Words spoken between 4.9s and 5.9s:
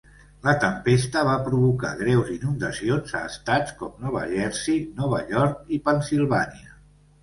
Nova York i